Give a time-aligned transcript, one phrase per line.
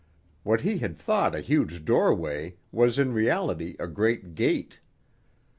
[0.41, 4.79] What he had thought a huge doorway was in reality a great gate.